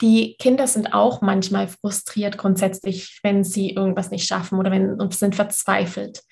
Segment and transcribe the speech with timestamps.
[0.00, 5.14] die Kinder sind auch manchmal frustriert grundsätzlich, wenn sie irgendwas nicht schaffen oder wenn und
[5.14, 6.22] sind verzweifelt.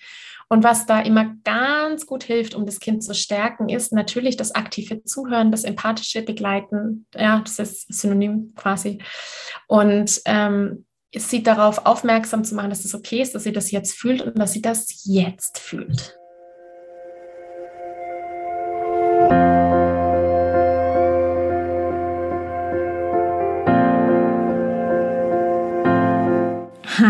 [0.49, 4.55] Und was da immer ganz gut hilft, um das Kind zu stärken, ist natürlich das
[4.55, 7.07] aktive Zuhören, das empathische Begleiten.
[7.15, 8.99] Ja, das ist synonym quasi.
[9.67, 10.85] Und ähm,
[11.17, 14.39] sie darauf aufmerksam zu machen, dass es okay ist, dass sie das jetzt fühlt und
[14.39, 16.19] dass sie das jetzt fühlt.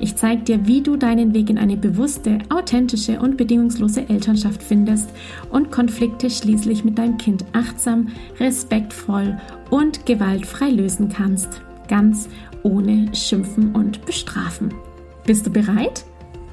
[0.00, 5.10] Ich zeige dir, wie du deinen Weg in eine bewusste, authentische und bedingungslose Elternschaft findest
[5.50, 8.08] und Konflikte schließlich mit deinem Kind achtsam,
[8.40, 9.38] respektvoll
[9.70, 11.62] und gewaltfrei lösen kannst.
[11.88, 12.28] Ganz
[12.62, 14.74] ohne Schimpfen und Bestrafen.
[15.24, 16.04] Bist du bereit?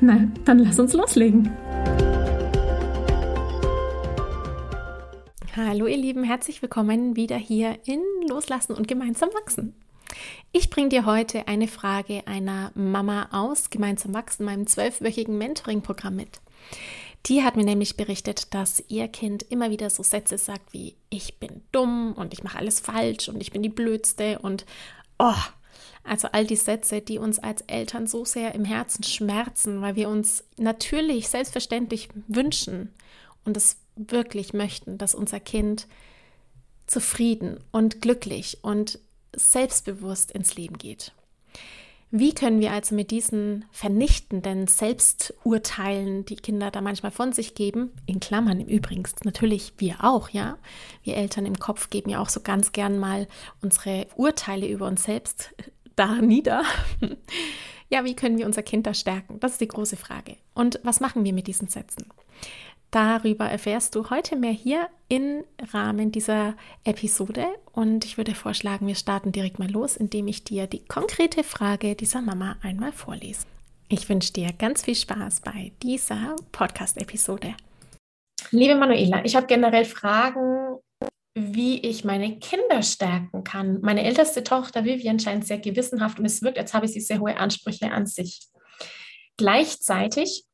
[0.02, 1.52] Na, dann lass uns loslegen.
[5.56, 9.73] Hallo ihr Lieben, herzlich willkommen wieder hier in Loslassen und gemeinsam wachsen.
[10.52, 16.42] Ich bringe dir heute eine Frage einer Mama aus Gemeinsam wachsen, meinem zwölfwöchigen Mentoring-Programm mit.
[17.28, 21.38] Die hat mir nämlich berichtet, dass ihr Kind immer wieder so Sätze sagt wie ich
[21.38, 24.66] bin dumm und ich mache alles falsch und ich bin die Blödste und
[25.20, 25.36] oh,
[26.03, 30.09] also all die Sätze, die uns als Eltern so sehr im Herzen schmerzen, weil wir
[30.09, 32.92] uns natürlich selbstverständlich wünschen
[33.45, 35.88] und es wirklich möchten, dass unser Kind
[36.88, 38.97] zufrieden und glücklich und
[39.36, 41.14] selbstbewusst ins Leben geht.
[42.12, 47.92] Wie können wir also mit diesen vernichtenden Selbsturteilen, die Kinder da manchmal von sich geben,
[48.08, 50.58] in Klammern im Übrigen, natürlich wir auch, ja,
[51.04, 53.28] wir Eltern im Kopf geben ja auch so ganz gern mal
[53.62, 55.54] unsere Urteile über uns selbst
[55.95, 56.64] da nieder.
[57.89, 59.39] ja, wie können wir unser Kind da stärken?
[59.39, 60.38] Das ist die große Frage.
[60.56, 62.08] Und was machen wir mit diesen Sätzen?
[62.92, 67.45] Darüber erfährst du heute mehr hier im Rahmen dieser Episode.
[67.72, 71.95] Und ich würde vorschlagen, wir starten direkt mal los, indem ich dir die konkrete Frage
[71.95, 73.45] dieser Mama einmal vorlese.
[73.89, 77.54] Ich wünsche dir ganz viel Spaß bei dieser Podcast-Episode.
[78.52, 80.77] Liebe Manuela, ich habe generell Fragen,
[81.36, 83.80] wie ich meine Kinder stärken kann.
[83.82, 87.38] Meine älteste Tochter Vivian scheint sehr gewissenhaft und es wirkt, als habe sie sehr hohe
[87.38, 88.48] Ansprüche an sich.
[89.38, 90.45] Gleichzeitig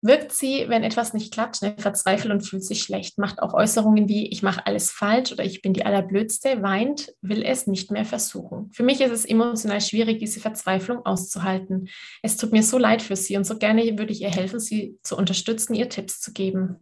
[0.00, 4.08] wirkt sie, wenn etwas nicht klappt, schnell verzweifelt und fühlt sich schlecht, macht auch Äußerungen
[4.08, 8.04] wie ich mache alles falsch oder ich bin die allerblödste, weint, will es nicht mehr
[8.04, 8.70] versuchen.
[8.72, 11.88] Für mich ist es emotional schwierig, diese Verzweiflung auszuhalten.
[12.22, 14.98] Es tut mir so leid für sie und so gerne würde ich ihr helfen, sie
[15.02, 16.76] zu unterstützen, ihr Tipps zu geben.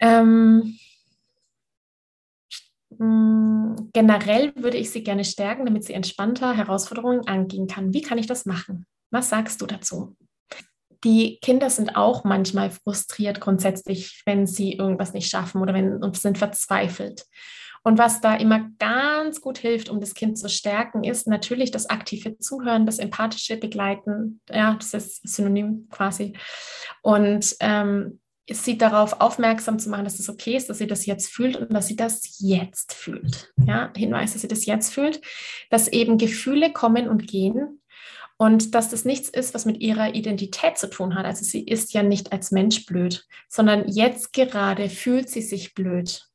[0.00, 0.78] Ähm,
[2.98, 7.92] mm, generell würde ich sie gerne stärken, damit sie entspannter Herausforderungen angehen kann.
[7.92, 8.86] Wie kann ich das machen?
[9.10, 10.16] Was sagst du dazu?
[11.04, 16.16] Die Kinder sind auch manchmal frustriert grundsätzlich, wenn sie irgendwas nicht schaffen oder wenn und
[16.16, 17.24] sind verzweifelt.
[17.84, 21.90] Und was da immer ganz gut hilft, um das Kind zu stärken, ist natürlich das
[21.90, 24.40] aktive Zuhören, das empathische Begleiten.
[24.48, 26.34] Ja, das ist synonym quasi.
[27.02, 31.32] Und ähm, sie darauf aufmerksam zu machen, dass es okay ist, dass sie das jetzt
[31.32, 33.52] fühlt und dass sie das jetzt fühlt.
[33.66, 35.20] Ja, Hinweis, dass sie das jetzt fühlt,
[35.70, 37.81] dass eben Gefühle kommen und gehen
[38.42, 41.26] und dass das nichts ist, was mit ihrer Identität zu tun hat.
[41.26, 46.26] Also sie ist ja nicht als Mensch blöd, sondern jetzt gerade fühlt sie sich blöd.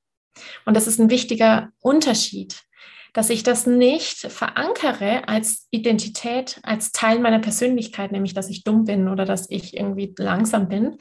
[0.66, 2.63] Und das ist ein wichtiger Unterschied,
[3.12, 8.85] dass ich das nicht verankere als Identität, als Teil meiner Persönlichkeit, nämlich dass ich dumm
[8.85, 11.00] bin oder dass ich irgendwie langsam bin,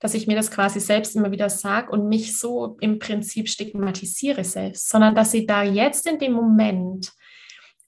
[0.00, 4.42] dass ich mir das quasi selbst immer wieder sage und mich so im Prinzip stigmatisiere
[4.42, 7.12] selbst, sondern dass sie da jetzt in dem Moment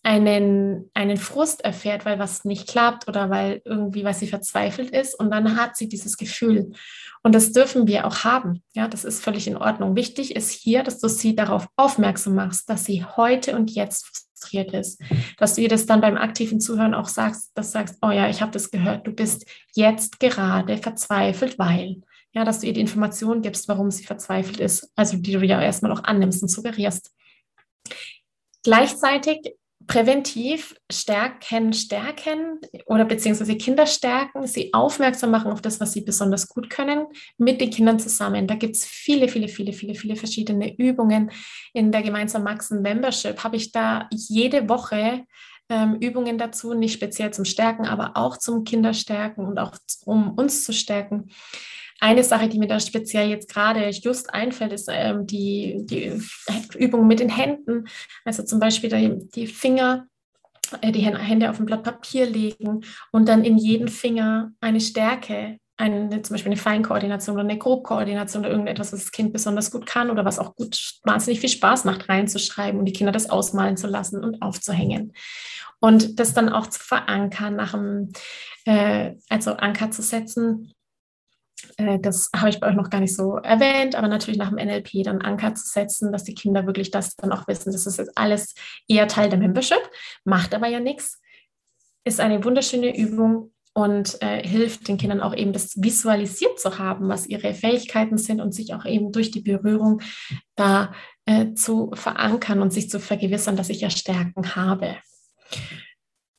[0.03, 5.19] einen, einen Frust erfährt, weil was nicht klappt oder weil irgendwie, weil sie verzweifelt ist
[5.19, 6.73] und dann hat sie dieses Gefühl.
[7.23, 8.63] Und das dürfen wir auch haben.
[8.73, 9.97] Ja, das ist völlig in Ordnung.
[9.97, 14.73] Wichtig ist hier, dass du sie darauf aufmerksam machst, dass sie heute und jetzt frustriert
[14.73, 15.03] ist.
[15.37, 18.31] Dass du ihr das dann beim aktiven Zuhören auch sagst, dass du sagst, oh ja,
[18.31, 19.45] ich habe das gehört, du bist
[19.75, 22.01] jetzt gerade verzweifelt, weil.
[22.33, 25.61] Ja, dass du ihr die Information gibst, warum sie verzweifelt ist, also die du ja
[25.61, 27.11] erstmal auch annimmst und suggerierst.
[28.63, 36.03] Gleichzeitig präventiv stärken, stärken oder beziehungsweise Kinder stärken, sie aufmerksam machen auf das, was sie
[36.03, 37.07] besonders gut können,
[37.39, 38.47] mit den Kindern zusammen.
[38.47, 41.31] Da gibt es viele, viele, viele, viele, viele verschiedene Übungen.
[41.73, 45.25] In der gemeinsamen Maxen Membership habe ich da jede Woche
[45.71, 50.65] ähm, Übungen dazu, nicht speziell zum Stärken, aber auch zum Kinderstärken und auch um uns
[50.65, 51.31] zu stärken.
[52.01, 56.21] Eine Sache, die mir da speziell jetzt gerade just einfällt, ist ähm, die, die
[56.77, 57.85] Übung mit den Händen.
[58.25, 58.91] Also zum Beispiel
[59.35, 60.07] die, Finger,
[60.81, 62.81] äh, die Hände auf ein Blatt Papier legen
[63.13, 68.43] und dann in jeden Finger eine Stärke eine, zum Beispiel eine Feinkoordination oder eine Grobkoordination
[68.43, 71.85] oder irgendetwas, was das Kind besonders gut kann oder was auch gut wahnsinnig viel Spaß
[71.85, 75.15] macht, reinzuschreiben und die Kinder das ausmalen zu lassen und aufzuhängen.
[75.81, 78.13] Und das dann auch zu verankern, nach dem,
[78.67, 80.75] äh, also Anker zu setzen.
[81.77, 84.59] Äh, das habe ich bei euch noch gar nicht so erwähnt, aber natürlich nach dem
[84.59, 87.73] NLP dann Anker zu setzen, dass die Kinder wirklich das dann auch wissen.
[87.73, 88.55] Das ist jetzt alles
[88.89, 89.83] eher Teil der Membership,
[90.25, 91.21] macht aber ja nichts.
[92.05, 97.09] Ist eine wunderschöne Übung, und äh, hilft den Kindern auch eben das visualisiert zu haben,
[97.09, 100.01] was ihre Fähigkeiten sind und sich auch eben durch die Berührung
[100.57, 100.93] da
[101.25, 104.97] äh, zu verankern und sich zu vergewissern, dass ich ja Stärken habe.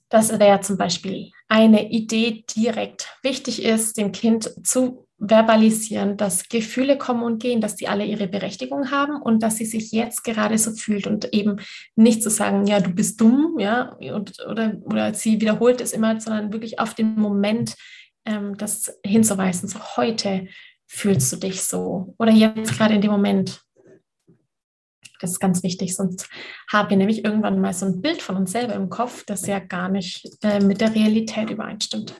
[0.09, 3.07] Das wäre zum Beispiel eine Idee direkt.
[3.23, 8.27] Wichtig ist, dem Kind zu verbalisieren, dass Gefühle kommen und gehen, dass die alle ihre
[8.27, 11.57] Berechtigung haben und dass sie sich jetzt gerade so fühlt und eben
[11.95, 16.19] nicht zu sagen, ja, du bist dumm, ja, und, oder, oder sie wiederholt es immer,
[16.19, 17.75] sondern wirklich auf den Moment
[18.25, 20.47] ähm, das hinzuweisen, so heute
[20.87, 23.61] fühlst du dich so oder jetzt gerade in dem Moment.
[25.19, 26.27] Das ist ganz wichtig, sonst
[26.71, 29.59] haben wir nämlich irgendwann mal so ein Bild von uns selber im Kopf, das ja
[29.59, 32.19] gar nicht äh, mit der Realität übereinstimmt.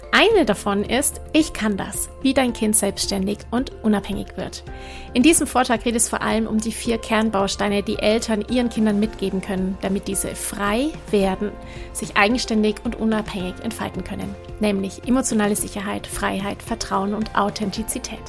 [0.13, 4.61] Eine davon ist, ich kann das, wie dein Kind selbstständig und unabhängig wird.
[5.13, 8.99] In diesem Vortrag geht es vor allem um die vier Kernbausteine, die Eltern ihren Kindern
[8.99, 11.53] mitgeben können, damit diese frei werden,
[11.93, 18.19] sich eigenständig und unabhängig entfalten können, nämlich emotionale Sicherheit, Freiheit, Vertrauen und Authentizität.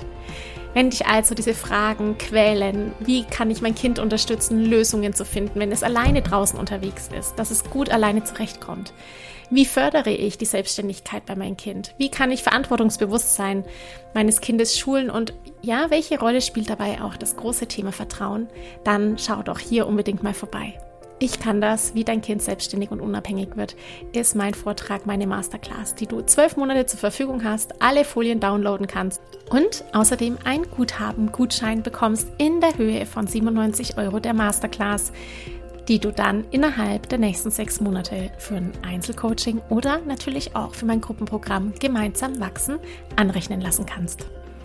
[0.74, 5.60] Wenn dich also diese Fragen quälen, wie kann ich mein Kind unterstützen, Lösungen zu finden,
[5.60, 8.94] wenn es alleine draußen unterwegs ist, dass es gut alleine zurechtkommt,
[9.50, 11.94] wie fördere ich die Selbstständigkeit bei meinem Kind?
[11.98, 13.64] Wie kann ich Verantwortungsbewusstsein
[14.14, 15.10] meines Kindes schulen?
[15.10, 18.48] Und ja, welche Rolle spielt dabei auch das große Thema Vertrauen?
[18.82, 20.78] Dann schau doch hier unbedingt mal vorbei.
[21.22, 23.76] Ich kann das, wie dein Kind selbstständig und unabhängig wird,
[24.12, 28.88] ist mein Vortrag, meine Masterclass, die du zwölf Monate zur Verfügung hast, alle Folien downloaden
[28.88, 35.12] kannst und außerdem ein Guthaben-Gutschein bekommst in der Höhe von 97 Euro der Masterclass
[35.88, 40.86] die du dann innerhalb der nächsten sechs Monate für ein Einzelcoaching oder natürlich auch für
[40.86, 42.78] mein Gruppenprogramm Gemeinsam wachsen
[43.16, 44.26] anrechnen lassen kannst.